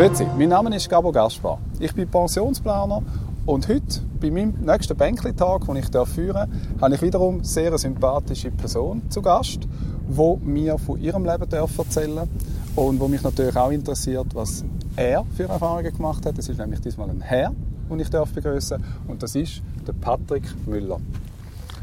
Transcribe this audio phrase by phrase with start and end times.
[0.00, 1.58] Grüezi, mein Name ist Gabo Gaspar.
[1.78, 3.02] Ich bin Pensionsplaner
[3.44, 6.48] und heute, bei meinem nächsten Bänkli-Tag, den ich führen darf,
[6.80, 9.68] habe ich wiederum eine sehr sympathische Person zu Gast,
[10.08, 12.28] die mir von ihrem Leben erzählen darf
[12.76, 14.64] und wo mich natürlich auch interessiert, was
[14.96, 16.38] er für Erfahrungen gemacht hat.
[16.38, 17.52] Es ist nämlich diesmal ein Herr,
[17.90, 20.98] den ich begrüßen darf und das ist der Patrick Müller.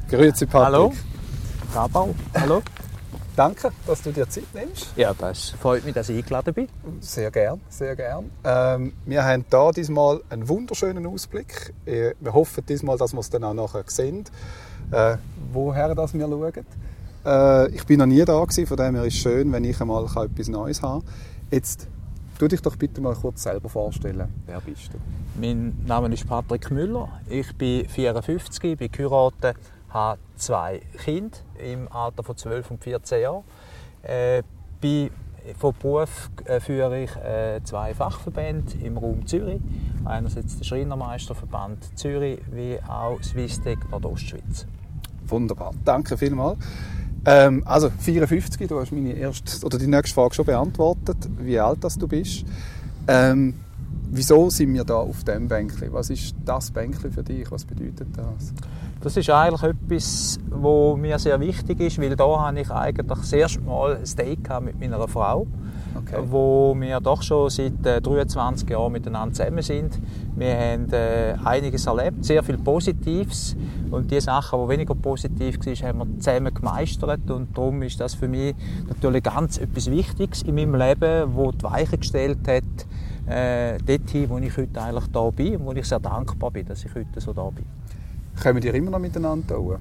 [0.09, 0.73] Grüezi Patrick.
[0.73, 0.91] Hallo.
[1.71, 2.15] Gabo.
[2.33, 2.63] Hallo.
[3.37, 4.87] Danke, dass du dir Zeit nimmst.
[4.95, 6.67] Ja, das freut mich, dass ich eingeladen bin.
[7.01, 8.31] Sehr gern, sehr gern.
[8.43, 11.71] Ähm, wir haben hier diesmal einen wunderschönen Ausblick.
[11.85, 14.23] Wir hoffen diesmal, dass wir es dann auch nachher sehen,
[14.89, 15.17] äh,
[15.53, 16.65] woher das wir schauen.
[17.27, 19.79] Äh, ich bin noch nie da gewesen, von dem her ist es schön, wenn ich
[19.79, 21.05] einmal etwas Neues habe.
[21.51, 21.87] Jetzt
[22.39, 24.33] tu dich doch bitte mal kurz selber vorstellen.
[24.47, 24.97] Wer bist du?
[25.39, 27.07] Mein Name ist Patrick Müller.
[27.29, 29.57] Ich bin 54, bin geheiratet,
[29.89, 33.43] habe zwei Kinder im Alter von 12 und 14 Jahren.
[34.03, 34.43] Äh,
[34.79, 35.09] bin
[35.57, 39.61] von Beruf äh, führe ich äh, zwei Fachverbände im Raum Zürich.
[40.05, 44.65] Einerseits der Schreinermeisterverband Zürich wie auch Swisstec Nordostschweiz.
[45.27, 46.57] Wunderbar, danke vielmals.
[47.25, 51.83] Ähm, also 54, du hast meine erste oder die nächste Frage schon beantwortet, wie alt
[51.83, 52.45] das du bist.
[53.07, 53.53] Ähm,
[54.09, 55.91] wieso sind wir da auf dem Bänkchen?
[55.91, 57.49] Was ist das Bänkchen für dich?
[57.51, 58.53] Was bedeutet das?
[59.07, 63.31] Das ist eigentlich etwas, was mir sehr wichtig ist, weil da habe ich eigentlich das
[63.31, 65.47] erste Mal ein Date mit meiner Frau,
[65.95, 66.17] okay.
[66.25, 69.97] wo wir doch schon seit 23 äh, Jahren miteinander zusammen sind.
[70.35, 73.55] Wir haben äh, einiges erlebt, sehr viel Positives
[73.91, 78.13] und die Sachen, die weniger positiv waren, haben wir zusammen gemeistert und darum ist das
[78.13, 78.55] für mich
[78.89, 82.63] natürlich ganz etwas Wichtiges in meinem Leben, wo die Weiche gestellt hat,
[83.25, 86.83] äh, dorthin, wo ich heute eigentlich da bin und wo ich sehr dankbar bin, dass
[86.83, 87.76] ich heute so da bin.
[88.41, 89.77] Kommen die immer noch miteinander tun?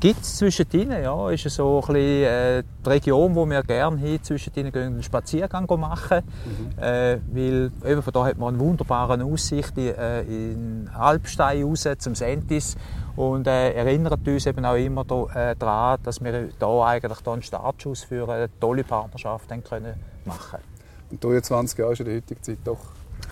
[0.00, 1.28] Gibt es zwischen ihnen, ja.
[1.28, 5.02] Ist so ein bisschen, äh, die Region, wo wir gerne hin zwischen ihnen gehen, einen
[5.02, 6.22] Spaziergang machen.
[6.24, 6.82] Mhm.
[6.82, 11.86] Äh, weil eben von da hat man eine wunderbare Aussicht in, äh, in Alpstein raus
[11.98, 12.78] zum Sentis
[13.14, 17.32] und äh, erinnert uns eben auch immer da, äh, daran, dass wir da eigentlich da
[17.34, 20.60] einen Startschuss für eine tolle Partnerschaft dann können machen
[21.10, 22.78] Und 23 Jahre ist in der heutigen Zeit doch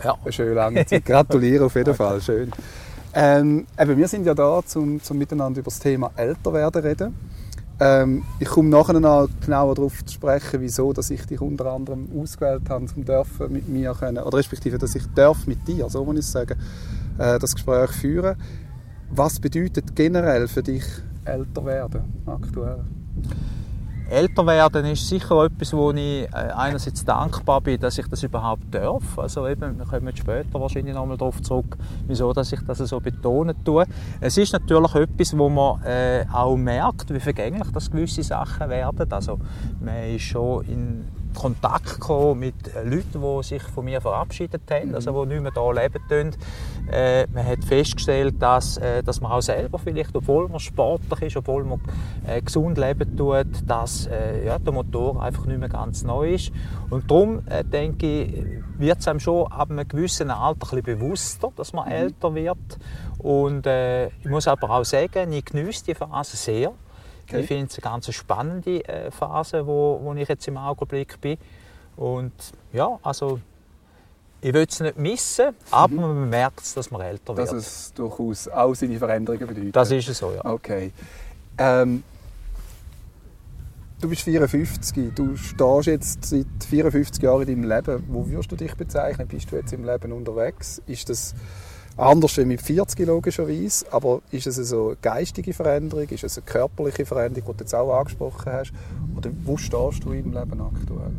[0.04, 0.19] ja.
[0.22, 1.06] eine schöne lange Zeit.
[1.06, 2.53] Gratuliere auf jeden Fall, schön.
[3.14, 7.14] Ähm, eben, wir sind ja da, um, um miteinander über das Thema Älterwerden reden.
[7.80, 12.08] Ähm, ich komme nachher noch genauer darauf zu sprechen, wieso dass ich dich unter anderem
[12.20, 16.04] ausgewählt habe, um dürfen mit mir können, oder respektive, dass ich darf mit dir, so
[16.04, 16.58] muss ich sagen,
[17.19, 18.36] äh, das Gespräch führen.
[19.10, 20.84] Was bedeutet generell für dich
[21.25, 22.80] älter werden aktuell?
[24.10, 28.62] Älter werden ist sicher etwas, wo ich äh, einerseits dankbar bin, dass ich das überhaupt
[28.70, 29.19] darf.
[29.19, 31.76] Also eben, wir kommen später wahrscheinlich nochmal darauf zurück,
[32.06, 33.84] wieso dass ich das so betonen tue.
[34.20, 39.12] Es ist natürlich etwas, wo man äh, auch merkt, wie vergänglich das gewisse Sachen werden.
[39.12, 39.38] Also
[39.80, 41.04] man ist schon in
[41.34, 45.75] Kontakt gekommen mit Leuten, die sich von mir verabschiedet haben, also die nicht mehr hier
[45.75, 46.41] leben tun.
[46.91, 51.37] Äh, man hat festgestellt, dass, äh, dass man auch selber vielleicht, obwohl man sportlich ist,
[51.37, 51.81] obwohl man
[52.27, 56.50] äh, gesund leben tut, dass äh, ja, der Motor einfach nicht mehr ganz neu ist.
[56.91, 58.44] Und darum, äh, denke ich,
[58.78, 61.93] wird es einem schon ab einem gewissen Alter ein bisschen bewusster, dass man mhm.
[61.93, 62.78] älter wird.
[63.19, 66.72] Und äh, ich muss aber auch sagen, ich genieße die Phase sehr.
[67.28, 67.41] Okay.
[67.41, 71.37] Ich finde es eine ganz spannende äh, Phase, wo, wo ich jetzt im Augenblick bin.
[71.97, 72.33] Und
[72.72, 73.41] ja, also
[74.41, 76.00] ich will es nicht missen, aber mhm.
[76.00, 77.49] man merkt, dass man älter wird.
[77.49, 79.77] Dass es durchaus auch seine Veränderungen bedeutet.
[79.77, 80.44] Das ist es so, ja.
[80.44, 80.93] Okay.
[81.59, 82.05] Ähm,
[84.00, 88.05] du bist 54, du stehst jetzt seit 54 Jahren in deinem Leben.
[88.09, 89.27] Wo würdest du dich bezeichnen?
[89.27, 90.81] Bist du jetzt im Leben unterwegs?
[90.87, 91.34] Ist das
[91.98, 97.04] Anders als mit 40 logischerweise, aber ist es eine geistige Veränderung, ist es eine körperliche
[97.04, 98.72] Veränderung, die du jetzt auch angesprochen hast?
[99.16, 101.10] Oder wo stehst du im Leben aktuell?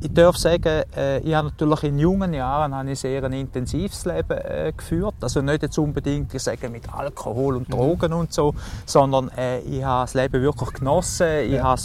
[0.00, 4.38] Ich darf sagen, äh, ich habe natürlich in jungen Jahren ein sehr ein intensives Leben
[4.38, 5.16] äh, geführt.
[5.20, 7.72] Also nicht jetzt unbedingt ich sage, mit Alkohol und mhm.
[7.72, 8.18] Drogen mhm.
[8.18, 8.54] und so,
[8.86, 11.26] sondern äh, ich habe das Leben wirklich genossen.
[11.46, 11.64] Ich ja.
[11.64, 11.80] habe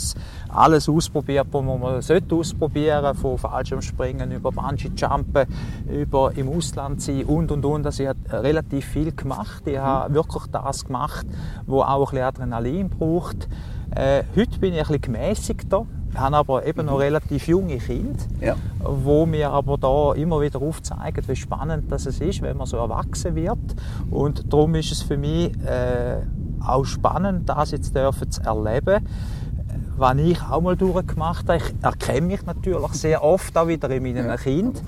[0.50, 5.48] alles ausprobiert, was man sollte ausprobieren, von Fallschirmspringen über Bungee-Jumpen,
[5.90, 7.86] über im Ausland sein und und und.
[7.86, 9.64] Also ich habe relativ viel gemacht.
[9.66, 9.82] Ich mhm.
[9.82, 11.26] habe wirklich das gemacht,
[11.66, 13.48] wo auch ein bisschen Adrenalin braucht.
[13.96, 18.56] Heute bin ich ein bisschen gemäßigter haben aber eben noch relativ junge Kinder, ja.
[18.80, 23.36] wo mir aber da immer wieder aufzeigen, wie spannend das ist, wenn man so erwachsen
[23.36, 23.60] wird.
[24.12, 26.18] Und darum ist es für mich äh,
[26.66, 29.06] auch spannend, das jetzt dürfen zu erleben
[29.96, 31.58] was ich auch mal durchgemacht habe.
[31.60, 34.82] Ich erkenne mich natürlich sehr oft auch wieder in meinen ja, Kindern,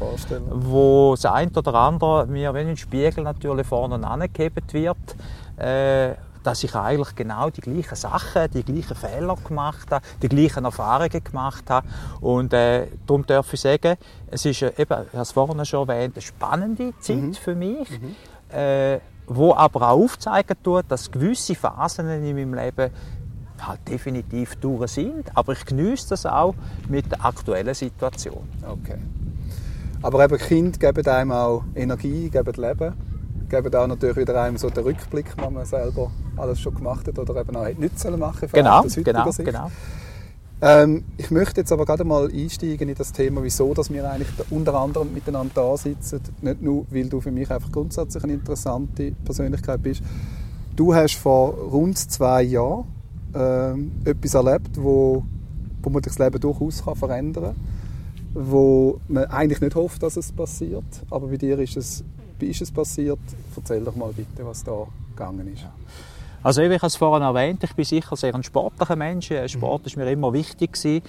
[0.49, 4.97] wo das eine oder andere mir, wenn ein Spiegel natürlich vorne angehebt wird,
[5.57, 10.65] äh, dass ich eigentlich genau die gleichen Sachen, die gleichen Fehler gemacht habe, die gleichen
[10.65, 11.87] Erfahrungen gemacht habe.
[12.21, 13.95] Und äh, darum darf ich sagen,
[14.29, 17.33] es ist äh, eben, ich habe es vorhin schon erwähnt, eine spannende Zeit mhm.
[17.33, 18.15] für mich, mhm.
[18.55, 22.91] äh, wo aber auch aufzeigen tut, dass gewisse Phasen in meinem Leben
[23.59, 26.53] halt definitiv durch sind, aber ich genieße das auch
[26.89, 28.47] mit der aktuellen Situation.
[28.61, 28.99] Okay.
[30.01, 32.93] Aber eben Kinder geben einem auch Energie, geben Leben,
[33.49, 37.17] geben auch natürlich wieder einem so den Rückblick, was man selber alles schon gemacht hat
[37.17, 39.45] oder eben auch nichts machen genau, aus genau, Sicht.
[39.45, 39.71] genau.
[40.61, 44.29] Ähm, ich möchte jetzt aber gerade mal einsteigen in das Thema, wieso dass wir eigentlich
[44.49, 46.21] unter anderem miteinander da sitzen.
[46.41, 50.01] Nicht nur, weil du für mich einfach grundsätzlich eine interessante Persönlichkeit bist.
[50.75, 52.85] Du hast vor rund zwei Jahren
[53.33, 55.23] ähm, etwas erlebt, wo,
[55.83, 57.55] wo man das Leben durchaus kann verändern kann,
[58.33, 62.03] wo man eigentlich nicht hofft, dass es passiert, aber bei dir ist es,
[62.39, 63.19] wie ist es passiert?
[63.55, 65.65] Erzähl doch mal bitte, was da gegangen ist.
[66.43, 69.31] Also wie ich es vorhin erwähnt, ich bin sicher sehr ein sportlicher Mensch.
[69.31, 71.01] Äh, Sport ist mir immer wichtig gewesen.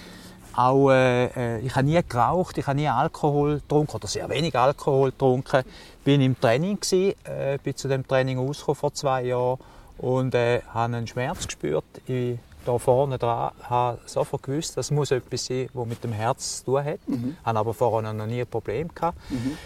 [0.54, 4.56] Auch, äh, äh, ich habe nie geraucht, ich habe nie Alkohol getrunken oder sehr wenig
[4.58, 5.64] Alkohol getrunken.
[6.04, 9.58] Bin im Training gewesen, äh, bin zu dem Training ausgekommen vor zwei Jahren
[9.98, 11.84] und äh, habe einen Schmerz gespürt.
[12.06, 16.58] Ich, da vorne dran habe sofort gewusst, das muss etwas sein, das mit dem Herz
[16.58, 17.06] zu tun hat.
[17.06, 17.36] Mhm.
[17.44, 19.18] Habe aber vorher noch nie ein Problem gehabt.
[19.30, 19.58] Mhm.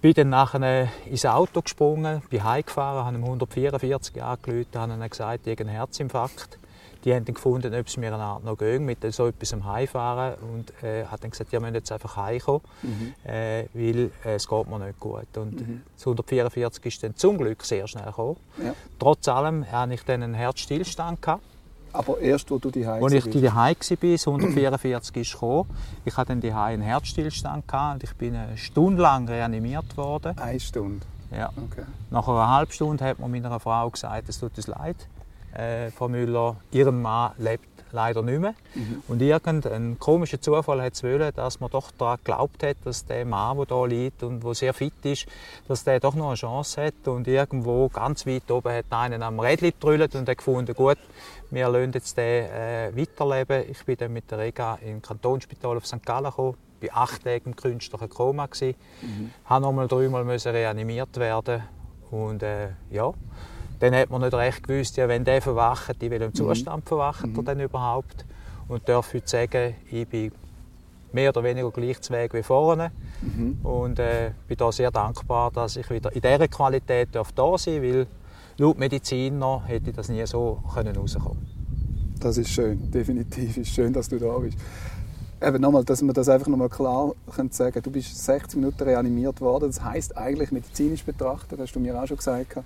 [0.00, 5.46] Bin dann nachher ins Auto gesprungen, bin heimgefahren, habe ihm 144 angerufen, habe ihm gesagt,
[5.46, 6.58] ich habe einen Herzinfarkt.
[7.04, 9.64] Die haben dann gefunden, ob es mir eine Art noch geht, mit so etwas am
[9.64, 13.14] Heimfahren und äh, hat dann gesagt, ja, wir müssen jetzt einfach heimkommen, mhm.
[13.24, 15.36] äh, weil äh, es geht mir nicht gut.
[15.36, 15.82] Und mhm.
[15.94, 18.36] das 144 ist dann zum Glück sehr schnell gekommen.
[18.62, 18.74] Ja.
[18.98, 21.42] Trotz allem hatte ich dann einen Herzstillstand gehabt.
[21.98, 25.68] Aber erst, wo du die Als ich die war, 144 ist gekommen,
[26.04, 30.38] ich hatte dann die einen Herzstillstand gehabt und ich bin eine Stunde lang reanimiert worden.
[30.38, 31.04] Eine Stunde?
[31.32, 31.50] Ja.
[31.56, 31.82] Okay.
[32.10, 35.08] Nach einer halben Stunde hat mir meiner Frau gesagt, es tut uns leid,
[35.52, 38.54] äh, Frau Müller, ihr Mann lebt leider nicht mehr.
[38.74, 39.02] Mhm.
[39.08, 43.24] Und irgendein komischer Zufall hat es wollen, dass man doch daran geglaubt hat, dass der
[43.24, 45.26] Mann, der hier liegt und der sehr fit ist,
[45.66, 47.08] dass der doch noch eine Chance hat.
[47.08, 50.98] Und irgendwo ganz weit oben hat einer am Rädchen getrüllt und hat gefunden, gut,
[51.50, 53.64] wir lassen jetzt den äh, weiterleben.
[53.70, 56.04] Ich bin dann mit der Rega im Kantonsspital auf St.
[56.04, 58.46] Gallen gekommen, war acht Tage im künstlichen Koma.
[58.46, 58.74] Gewesen.
[59.02, 59.30] Mhm.
[59.44, 61.62] Habe nochmal dreimal reanimiert werden
[62.10, 63.12] und äh, ja,
[63.78, 66.34] dann hat man nicht recht gewusst, ja, wenn der verwacht, in welchem.
[66.34, 66.88] Zustand mhm.
[66.88, 68.24] verwacht er denn überhaupt.
[68.66, 70.32] Und darf heute sagen, ich bin
[71.12, 72.90] mehr oder weniger gleich zu Weg wie vorne.
[73.22, 73.58] Mhm.
[73.62, 77.66] Und äh, bin da sehr dankbar, dass ich wieder in dieser Qualität da sein darf,
[77.66, 78.06] weil
[78.58, 81.46] laut Mediziner hätte ich das nie so können rauskommen
[82.20, 84.58] Das ist schön, definitiv ist schön, dass du da bist.
[85.40, 89.40] Eben nochmal, dass man das einfach nochmal klar können sagen Du bist 60 Minuten reanimiert
[89.40, 89.68] worden.
[89.68, 92.56] Das heißt eigentlich medizinisch betrachtet, hast du mir auch schon gesagt,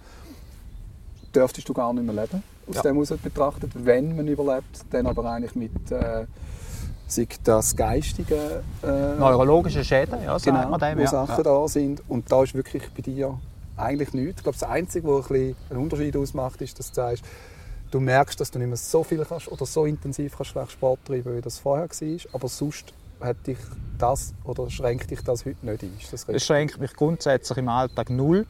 [1.34, 2.82] dürftest du gar nicht mehr leben, aus ja.
[2.82, 3.70] dem heraus betrachtet.
[3.74, 6.26] Wenn man überlebt, dann aber eigentlich mit äh,
[7.06, 8.62] sei das geistige...
[8.82, 11.08] Äh, Neurologische Schäden, ja, genau, man dem, wo ja.
[11.08, 11.42] Sachen ja.
[11.42, 12.02] da sind.
[12.08, 13.38] Und da ist wirklich bei dir
[13.76, 14.38] eigentlich nichts.
[14.38, 17.24] Ich glaube, das Einzige, was ein einen Unterschied ausmacht, ist, dass du sagst,
[17.90, 21.36] du merkst, dass du nicht mehr so viel kannst oder so intensiv kannst Sport treiben,
[21.36, 22.18] wie das vorher war.
[22.32, 23.58] Aber sonst hat dich
[23.98, 25.92] das oder schränkt dich das heute nicht ein?
[26.10, 28.46] Das, das schränkt mich grundsätzlich im Alltag null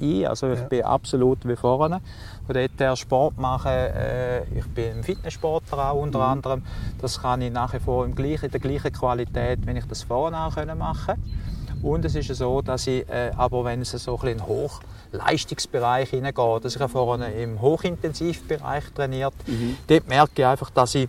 [0.00, 0.26] ein.
[0.26, 0.66] Also ich ja.
[0.66, 2.00] bin absolut wie vorne.
[2.46, 6.24] Von dort her Sport machen, äh, ich bin im Fitnesssportler auch unter mhm.
[6.24, 6.62] anderem.
[7.00, 10.02] Das kann ich nach wie vor im gleichen, in der gleichen Qualität, wenn ich das
[10.02, 11.14] vorne auch machen
[11.82, 16.10] Und es ist so, dass ich, äh, aber wenn es so ein in den Hochleistungsbereich
[16.10, 19.76] hineingeht, dass ich vorne im Hochintensivbereich trainiert, mhm.
[19.86, 21.08] dort merke ich einfach, dass ich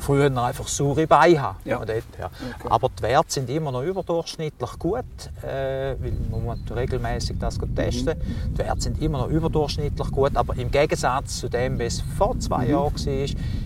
[0.00, 1.58] früher einfach saure Beine haben.
[1.64, 1.78] Ja.
[1.78, 2.26] Dort, ja.
[2.26, 2.68] Okay.
[2.68, 5.04] Aber die Werte sind immer noch überdurchschnittlich gut,
[5.42, 8.18] äh, weil man muss regelmäßig das testen.
[8.18, 8.54] Mhm.
[8.54, 12.38] Die Werte sind immer noch überdurchschnittlich gut, aber im Gegensatz zu dem, wie es vor
[12.38, 12.70] zwei mhm.
[12.70, 13.24] Jahren war,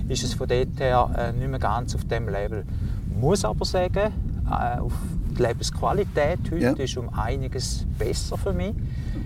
[0.09, 2.65] ist es von dort her äh, nicht mehr ganz auf dem Level.
[3.11, 4.13] Ich muss aber sagen,
[4.51, 4.93] äh, auf
[5.39, 6.73] die Lebensqualität heute ja.
[6.73, 8.75] ist um einiges besser für mich,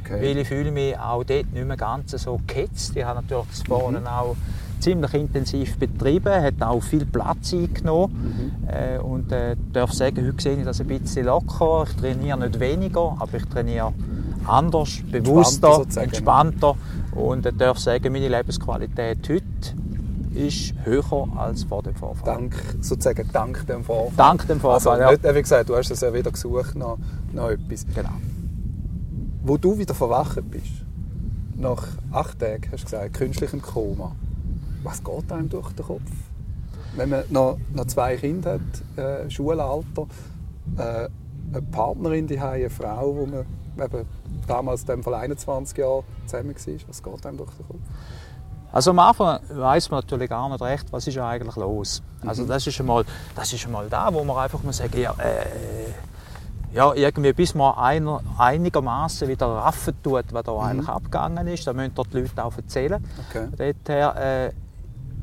[0.05, 0.23] okay.
[0.23, 2.97] weil ich fühle mich auch dort nicht mehr ganz so gehetzt.
[2.97, 4.07] Ich habe natürlich das vorne mhm.
[4.07, 4.37] auch
[4.81, 8.53] ziemlich intensiv betrieben, hat auch viel Platz eingenommen.
[8.63, 8.69] Mhm.
[8.69, 11.85] Äh, und äh, darf sagen, heute sehe ich das ein bisschen locker.
[11.89, 13.93] Ich trainiere nicht weniger, aber ich trainiere
[14.47, 16.03] anders, bewusster, entspannter.
[16.03, 16.75] entspannter.
[17.13, 19.45] Und ich äh, darf sagen, meine Lebensqualität heute
[20.35, 22.35] ist höher als vor dem Vorfall.
[22.35, 24.17] Dank, sozusagen dank dem Vorfall.
[24.17, 25.35] Dank dem Vorfall, also, ja.
[25.35, 26.99] Wie gesagt, du hast es ja wieder gesucht nach,
[27.33, 27.87] nach etwas.
[27.95, 28.11] Genau.
[29.43, 30.85] Wo du wieder verwacht bist,
[31.57, 34.13] nach acht Tagen, hast du gesagt, künstlichem Koma,
[34.87, 36.11] was geht einem durch den Kopf?
[36.95, 40.07] Wenn man noch, noch zwei Kinder hat, äh, Schulalter,
[40.79, 41.09] äh,
[41.53, 43.45] eine Partnerin, die eine Frau, wo man
[43.85, 44.07] eben
[44.47, 47.81] damals in dem Fall 21 Jahre zusammen war, was geht einem durch den Kopf?
[48.73, 52.03] Also am Anfang weiß man natürlich gar nicht recht, was ist eigentlich los.
[52.25, 52.49] Also mhm.
[52.49, 56.93] das ist einmal, das ist einmal da, wo man einfach muss sagen, ja, äh, ja,
[56.93, 60.61] irgendwie bis man einer, einigermaßen wieder raffen tut, was da mhm.
[60.61, 61.67] eigentlich abgegangen ist.
[61.67, 63.03] Da müssen die Leute auch erzählen.
[63.31, 63.49] Okay.
[63.57, 64.53] Dort äh,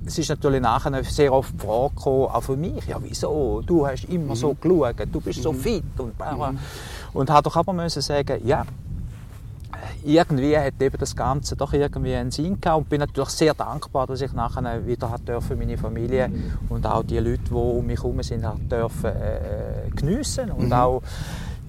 [0.05, 3.85] es ist natürlich nachher sehr oft die Frage gekommen, auch für mich, ja wieso, du
[3.85, 4.35] hast immer mhm.
[4.35, 5.43] so geschaut, du bist mhm.
[5.43, 6.59] so fit und bla, mhm.
[7.13, 8.65] Und hat doch aber müssen sagen, ja,
[10.03, 14.07] irgendwie hat eben das Ganze doch irgendwie einen Sinn gehabt und bin natürlich sehr dankbar,
[14.07, 16.53] dass ich nachher wieder hat dürfen meine Familie mhm.
[16.69, 20.73] und auch die Leute, die um mich herum sind, hat dürfen äh, geniessen und mhm.
[20.73, 21.01] auch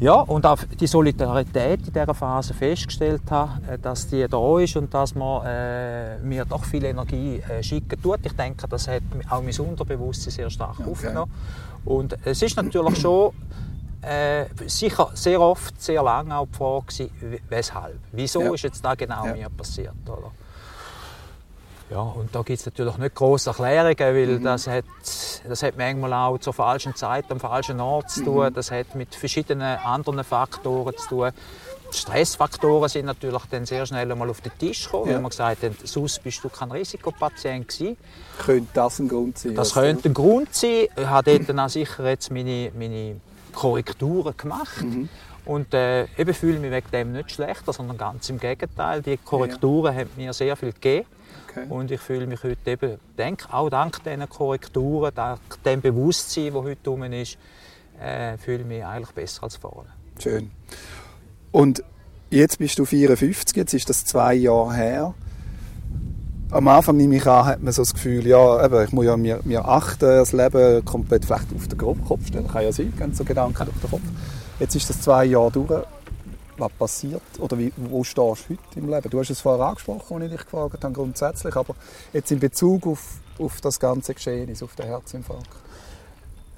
[0.01, 4.77] ja, und auch die Solidarität in dieser Phase festgestellt habe, äh, dass die da ist
[4.77, 8.21] und dass man äh, mir doch viel Energie äh, schicken tut.
[8.25, 10.91] Ich denke, das hat auch mein Unterbewusstsein sehr stark okay.
[10.91, 11.33] aufgenommen.
[11.85, 13.33] Und es ist natürlich schon
[14.03, 17.99] äh, sicher sehr oft, sehr lange auch die Frage weshalb?
[18.13, 18.55] Wieso ja.
[18.55, 19.33] ist jetzt da genau ja.
[19.33, 19.95] mir passiert?
[20.07, 20.31] Oder?
[21.91, 24.45] Ja, und da gibt es natürlich nicht große Erklärungen, weil mhm.
[24.45, 24.85] das, hat,
[25.47, 28.49] das hat manchmal auch zur falschen Zeit am falschen Ort zu tun.
[28.49, 28.55] Mhm.
[28.55, 31.31] Das hat mit verschiedenen anderen Faktoren zu tun.
[31.91, 35.15] Stressfaktoren sind natürlich dann sehr schnell einmal auf den Tisch gekommen, ja.
[35.15, 37.97] weil man gesagt hat, sonst bist du kein Risikopatient gewesen.
[38.45, 39.55] Könnte das ein Grund sein?
[39.55, 40.89] Das könnte ein Grund sein.
[40.97, 43.21] Ich habe dort dann sicher jetzt meine, meine
[43.53, 44.83] Korrekturen gemacht.
[44.83, 45.09] Mhm.
[45.45, 49.03] Und äh, ich fühle mich wegen dem nicht schlechter, sondern ganz im Gegenteil.
[49.03, 50.01] Die Korrekturen ja.
[50.01, 51.07] haben mir sehr viel gegeben.
[51.49, 51.67] Okay.
[51.69, 56.63] Und ich fühle mich heute eben, denk, auch dank diesen Korrekturen, dank dem Bewusstsein, das
[56.63, 57.39] heute herum ist,
[58.01, 59.93] äh, fühle ich mich eigentlich besser als vorher.
[60.19, 60.51] Schön.
[61.53, 61.85] Und
[62.31, 65.15] jetzt bist du 54, jetzt ist das zwei Jahre her.
[66.51, 69.17] Am Anfang nehme ich an, hat man so das Gefühl, ja, eben, ich muss ja
[69.17, 72.47] mir, mir achten, das Leben komplett vielleicht auf den Kopf stellen.
[72.49, 74.03] Kann ja sein, ganz so Gedanken durch den Kopf.
[74.61, 75.85] Jetzt ist das zwei Jahre durch
[76.59, 79.11] was passiert oder wie, wo stehst du heute im Leben?
[79.11, 81.75] Du hast es vorher angesprochen, als ich dich gefragt habe, grundsätzlich, aber
[82.13, 85.49] jetzt in Bezug auf, auf das ganze Geschehen, auf den Herzinfarkt.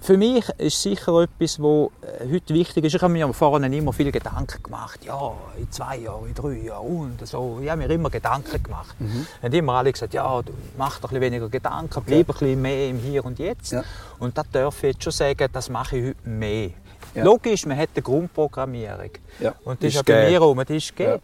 [0.06, 2.94] Für mich ist sicher etwas, was äh, heute wichtig ist.
[2.94, 5.04] Ich habe mir vorhin immer viele Gedanken gemacht.
[5.04, 7.58] Ja, in zwei Jahren, in drei Jahren und so.
[7.60, 8.94] Ich habe mir immer Gedanken gemacht.
[9.00, 9.26] Mhm.
[9.42, 10.42] Und immer alle gesagt, ja,
[10.78, 13.72] mach doch ein bisschen weniger Gedanken, bleib ein bisschen mehr im Hier und Jetzt.
[13.72, 13.82] Ja.
[14.20, 16.70] Und da darf ich jetzt schon sagen, das mache ich heute mehr.
[17.16, 17.24] Ja.
[17.24, 19.10] Logisch, man hat eine Grundprogrammierung.
[19.40, 19.54] Ja.
[19.64, 21.22] Und das ist, ist ja bei mir rum, das ist gegeben.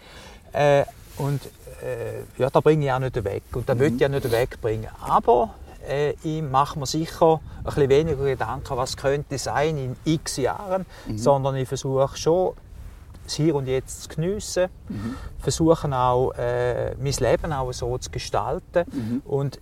[0.55, 0.81] Ja.
[0.81, 0.85] Äh,
[1.19, 1.41] und
[1.83, 3.43] äh, ja, da bringe ich auch nicht weg.
[3.53, 3.81] Und da mhm.
[3.81, 4.89] will ich auch nicht wegbringen.
[5.01, 5.55] Aber
[5.87, 10.87] äh, ich mache mir sicher ein bisschen weniger Gedanken, was könnte sein in x Jahren,
[11.07, 11.19] mhm.
[11.19, 12.55] sondern ich versuche schon,
[13.25, 15.15] das Hier und Jetzt zu geniessen, mhm.
[15.39, 18.85] versuchen auch, äh, mein Leben auch so zu gestalten.
[18.91, 19.23] Mhm.
[19.25, 19.61] Und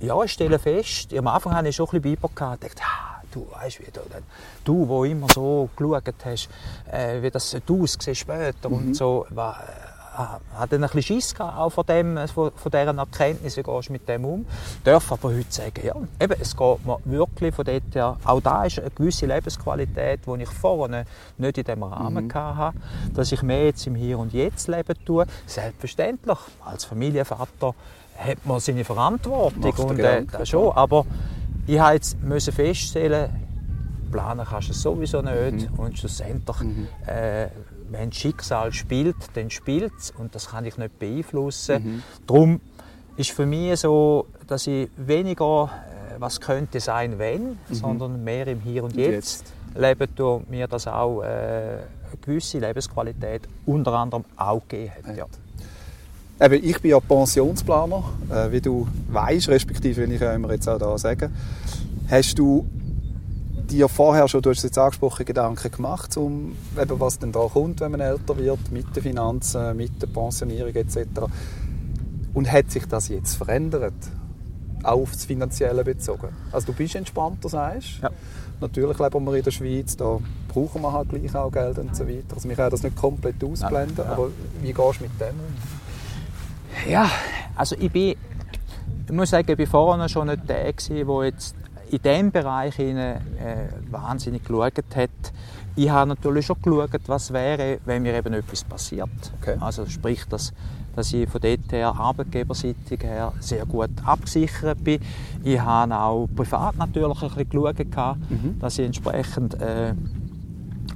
[0.00, 3.11] ja, ich stelle fest, am Anfang hatte ich schon ein bisschen Biber gehabt, dachte, ah,
[3.32, 4.00] du weißt wie du,
[4.64, 6.48] du, wo immer so geschaut hast,
[6.90, 8.74] äh, wie das aussieht später mhm.
[8.74, 12.96] und so, war, äh, hat ein bisschen Schiss gehabt, auch von, dem, von, von dieser
[12.96, 14.46] Erkenntnis, wie gehst du mit dem um.
[14.78, 18.40] Ich darf aber heute sagen, ja, eben, es geht mir wirklich von dort her, auch
[18.40, 21.06] da ist eine gewisse Lebensqualität, die ich vorne
[21.38, 22.34] nicht in diesem Rahmen mhm.
[22.34, 22.78] hatte,
[23.14, 25.26] dass ich mehr jetzt im Hier und Jetzt leben tue.
[25.46, 27.74] Selbstverständlich, als Familienvater
[28.16, 31.06] hat man seine Verantwortung und äh, schon, aber
[31.66, 31.78] ich
[32.22, 33.30] musste jetzt feststellen,
[34.10, 35.78] planen kannst du es sowieso nicht mhm.
[35.78, 36.88] und schlussendlich, mhm.
[37.06, 37.48] äh,
[37.90, 41.82] wenn das Schicksal spielt, dann spielt es und das kann ich nicht beeinflussen.
[41.82, 42.02] Mhm.
[42.26, 42.60] Darum
[43.16, 47.56] ist für mich so, dass ich weniger äh, was könnte sein, wenn, mhm.
[47.70, 49.80] sondern mehr im Hier und Jetzt, jetzt.
[49.80, 51.80] leben und mir das auch äh, eine
[52.20, 55.16] gewisse Lebensqualität unter anderem auch gegeben hat.
[55.16, 55.26] Ja.
[56.42, 60.68] Eben, ich bin ja Pensionsplaner, äh, wie du weißt, respektive, wenn ich ja immer jetzt
[60.68, 61.30] auch da sage.
[62.10, 62.66] Hast du
[63.70, 67.80] dir vorher schon, du hast jetzt angesprochen, Gedanken gemacht, um eben, was denn da kommt,
[67.80, 70.98] wenn man älter wird, mit den Finanzen, mit der Pensionierung etc.
[72.34, 73.94] Und hat sich das jetzt verändert?
[74.82, 76.30] Auch auf das Finanzielle bezogen?
[76.50, 78.10] Also du bist entspannter, sagst ja.
[78.60, 80.18] Natürlich leben wir in der Schweiz, da
[80.48, 82.34] brauchen wir halt gleich auch Geld und so weiter.
[82.34, 84.12] Also wir können das nicht komplett ausblenden, ja.
[84.12, 84.28] aber
[84.60, 85.81] wie gehst du mit dem um?
[86.88, 87.08] Ja,
[87.54, 88.16] also ich bin,
[89.06, 91.54] ich muss sagen, ich war vorher schon nicht der der jetzt
[91.90, 93.18] in diesem Bereich äh,
[93.90, 95.10] wahnsinnig geschaut hat.
[95.76, 99.08] Ich habe natürlich schon geschaut, was wäre, wenn mir eben etwas passiert.
[99.40, 99.56] Okay.
[99.60, 100.52] Also sprich, dass,
[100.96, 105.00] dass ich von dort her, arbeitgeberseitig her, sehr gut abgesichert bin.
[105.44, 108.58] Ich habe auch privat natürlich ein bisschen geschaut, mhm.
[108.58, 109.94] dass ich entsprechend äh,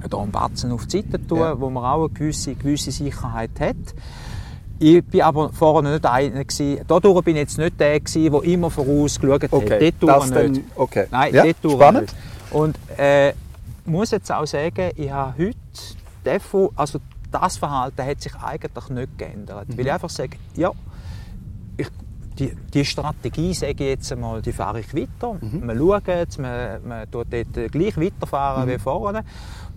[0.09, 1.59] da einen Batzen auf die Seite tue, ja.
[1.59, 3.75] wo man auch eine gewisse, gewisse Sicherheit hat.
[4.79, 6.81] Ich bin aber vorher nicht einer gewesen.
[6.87, 9.53] Dadurch bin ich jetzt nicht der gewesen, der immer vorausgeschaut hat.
[9.53, 10.35] Okay, das nicht.
[10.35, 11.07] Dann, okay.
[11.11, 12.01] Nein, ja, spannend.
[12.01, 12.15] Nicht.
[12.51, 13.33] Und äh,
[13.85, 15.57] muss jetzt auch sagen, ich habe heute
[16.23, 16.99] davon, also
[17.31, 19.69] das Verhalten hat sich eigentlich nicht geändert.
[19.69, 19.77] Mhm.
[19.77, 20.71] Weil ich einfach sage, ja,
[21.77, 21.87] ich
[22.37, 25.37] die, die Strategie, sage ich jetzt einmal, die fahre ich weiter.
[25.41, 25.65] Mhm.
[25.65, 28.73] Man schaut jetzt, man, man tut dort gleich weiterfahren mhm.
[28.73, 29.23] wie vorne.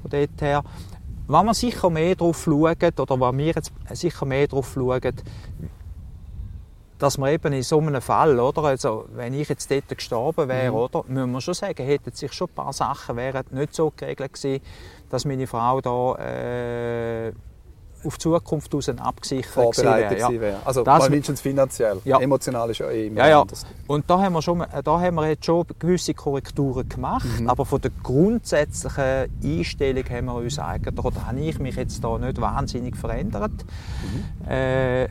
[0.03, 0.63] Von dort her.
[1.31, 5.15] Was man sicher mehr darauf schaut, oder was wir jetzt sicher mehr darauf schauen,
[6.99, 10.73] dass man eben in so einem Fall, oder, also wenn ich jetzt dort gestorben wäre,
[10.73, 10.77] mhm.
[10.77, 14.33] oder, müssen wir schon sagen, hätten sich schon ein paar Sachen wären nicht so geregelt
[14.33, 14.61] gewesen,
[15.09, 17.33] dass meine Frau da äh,
[18.05, 20.53] auf die Zukunft aus abgesichert Vorbereitet wäre.
[20.53, 20.63] Ja.
[20.65, 22.01] Also das, mindestens finanziell.
[22.05, 22.19] Ja.
[22.21, 23.67] Emotional ist ja eh immer ja, anders.
[23.87, 27.49] Und da haben wir, schon, da haben wir jetzt schon gewisse Korrekturen gemacht, mhm.
[27.49, 32.19] aber von der grundsätzlichen Einstellung haben wir uns eigentlich, oder habe ich mich jetzt da
[32.19, 33.53] nicht wahnsinnig verändert.
[33.53, 34.51] Mhm.
[34.51, 35.09] Äh,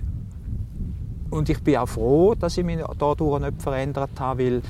[1.30, 4.62] und ich bin auch froh, dass ich mich dadurch nicht verändert habe, weil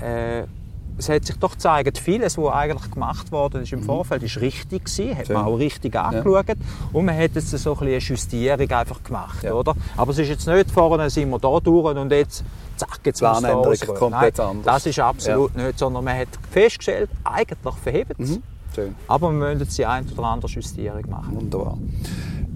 [0.00, 0.46] äh,
[0.96, 3.84] es hat sich doch gezeigt, vieles, was eigentlich gemacht worden ist im mhm.
[3.84, 6.54] Vorfeld, ist richtig gewesen, hat man auch richtig angeschaut ja.
[6.92, 9.52] und man hat jetzt so ein eine Justierung einfach gemacht, ja.
[9.52, 9.74] oder?
[9.96, 12.44] Aber es ist jetzt nicht vorne, sind wir da durch und jetzt
[12.76, 14.64] zack, jetzt Planänderung komplett Nein, anders.
[14.64, 15.66] das ist absolut ja.
[15.66, 18.38] nicht, sondern man hat festgestellt, eigentlich verhebt es,
[18.76, 18.94] mhm.
[19.08, 21.36] aber wir müssen die ein oder andere Justierung machen.
[21.36, 21.78] Wunderbar.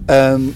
[0.07, 0.55] Ähm,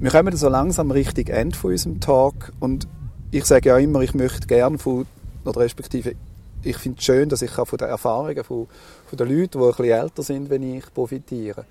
[0.00, 2.88] wir kommen so langsam Richtung Ende von unserem Talk und
[3.30, 5.06] ich sage ja immer, ich möchte gerne von,
[5.44, 6.14] oder respektive
[6.62, 8.66] ich finde es schön, dass ich von den Erfahrungen von,
[9.06, 11.64] von den Leuten, die ein bisschen älter sind, wenn ich profitiere.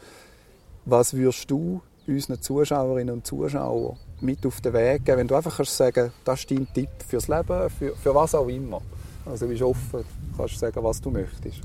[0.86, 5.56] Was würdest du unseren Zuschauerinnen und Zuschauern mit auf den Weg geben, wenn du einfach
[5.56, 8.82] kannst sagen, das ist dein Tipp fürs Leben, für, für was auch immer.
[9.26, 10.04] Also du bist offen,
[10.36, 11.62] kannst sagen, was du möchtest.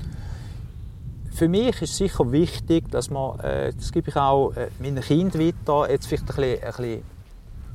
[1.33, 5.41] Für mich ist sicher wichtig, dass man, äh, das gebe ich auch äh, meinen Kindern
[5.41, 7.03] weiter, jetzt vielleicht ein bisschen, ein bisschen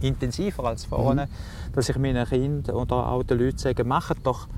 [0.00, 1.72] intensiver als vorne, mhm.
[1.74, 4.48] dass ich meinen Kindern oder auch den Leuten sage, macht doch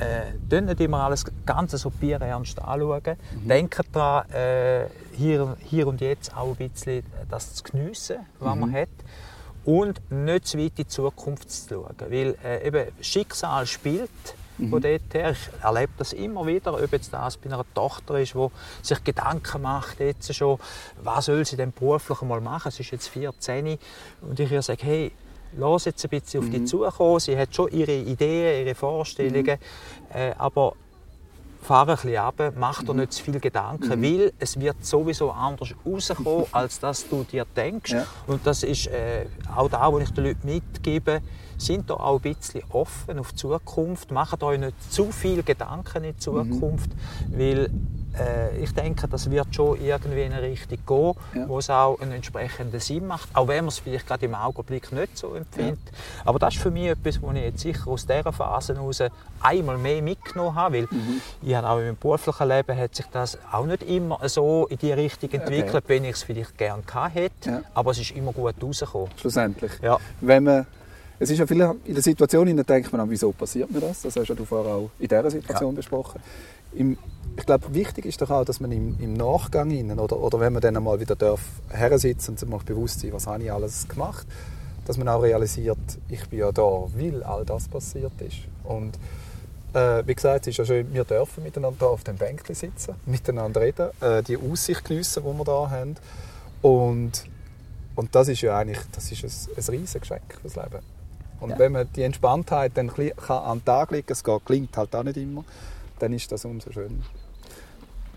[0.00, 3.16] äh, nicht immer alles ganz so bierernst anschauen.
[3.42, 3.48] Mhm.
[3.48, 8.60] Denken daran, äh, hier, hier und jetzt auch ein bisschen das zu geniessen, was mhm.
[8.60, 8.88] man hat.
[9.64, 11.94] Und nicht zu weit in die Zukunft zu schauen.
[11.98, 14.10] Weil äh, eben Schicksal spielt.
[14.58, 14.70] Mhm.
[14.70, 15.32] Von dort her.
[15.32, 18.48] Ich erlebe das immer wieder, ob jetzt das bei einer Tochter ist, die
[18.82, 20.58] sich Gedanken macht, jetzt schon,
[21.02, 22.70] was soll sie denn beruflich mal machen.
[22.70, 23.78] Sie ist jetzt 14
[24.22, 25.12] und ich ihr sage, hey,
[25.56, 26.66] lass jetzt ein bisschen auf die mhm.
[26.66, 27.20] zukommen.
[27.20, 30.16] Sie hat schon ihre Ideen, ihre Vorstellungen, mhm.
[30.16, 30.74] äh, aber
[31.66, 33.00] fahr ein bisschen runter, mach dir mhm.
[33.00, 34.02] nicht zu viel Gedanken, mhm.
[34.02, 37.92] weil es wird sowieso anders rauskommen, als dass du dir denkst.
[37.92, 38.06] Ja.
[38.26, 41.20] Und das ist äh, auch da, was ich den Leuten mitgebe,
[41.58, 46.04] sind da auch ein bisschen offen auf die Zukunft, macht euch nicht zu viel Gedanken
[46.04, 47.38] in die Zukunft, mhm.
[47.38, 47.70] weil
[48.18, 51.48] äh, ich denke, das wird schon irgendwie in eine Richtung gehen, ja.
[51.48, 54.92] wo es auch einen entsprechenden Sinn macht, auch wenn man es vielleicht gerade im Augenblick
[54.92, 55.78] nicht so empfindet.
[55.84, 55.98] Ja.
[56.24, 59.02] Aber das ist für mich etwas, was ich jetzt sicher aus dieser Phase heraus
[59.40, 61.20] einmal mehr mitgenommen habe, weil mhm.
[61.42, 64.78] ich habe auch in meinem beruflichen Leben hat sich das auch nicht immer so in
[64.78, 66.02] die Richtung entwickelt, okay.
[66.02, 67.62] wie ich es vielleicht gerne hätte, ja.
[67.74, 69.10] aber es ist immer gut rausgekommen.
[69.16, 69.72] Schlussendlich.
[69.82, 69.98] Ja.
[70.20, 70.66] Wenn man
[71.18, 74.02] es ist ja viel in der Situation, in der denkt man, wieso passiert mir das?
[74.02, 75.76] Das hast du vorher auch in dieser Situation ja.
[75.76, 76.20] besprochen.
[76.74, 76.98] Im,
[77.36, 80.52] ich glaube, wichtig ist doch auch, dass man im, im Nachgang innen, oder, oder wenn
[80.52, 84.26] man dann einmal wieder darf, hersitzen und sich bewusst sein, was habe ich alles gemacht,
[84.86, 88.38] dass man auch realisiert, ich bin ja da, weil all das passiert ist.
[88.64, 88.98] Und
[89.72, 93.60] äh, wie gesagt, es ist ja schön, wir dürfen miteinander auf dem Bänkchen sitzen, miteinander
[93.60, 95.96] reden, äh, die Aussicht geniessen, die wir da haben.
[96.62, 97.24] Und,
[97.94, 100.95] und das ist ja eigentlich das ist ein, ein riesiges Geschenk fürs Leben.
[101.40, 101.58] Und ja.
[101.58, 105.02] wenn man die Entspanntheit dann kann an den Tag legen es geht, klingt halt auch
[105.02, 105.44] nicht immer,
[105.98, 107.04] dann ist das umso schöner.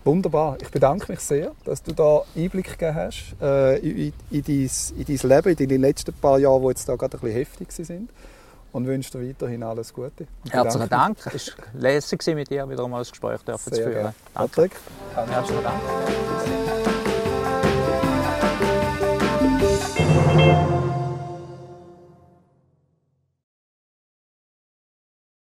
[0.04, 0.56] Wunderbar.
[0.60, 5.04] Ich bedanke mich sehr, dass du da Einblick gegeben hast äh, in, in, dein, in
[5.06, 8.10] dein Leben, in deine letzten paar Jahre, die jetzt da gerade ein bisschen heftig sind.
[8.72, 10.28] Und wünsche dir weiterhin alles Gute.
[10.48, 11.18] Herzlichen Dank.
[11.34, 14.14] Es war lässig, mit dir wieder einmal ein Gespräch zu führen.
[14.32, 14.70] Danke.
[15.14, 15.32] Danke.
[15.32, 15.64] Herzlichen
[20.36, 20.79] Dank.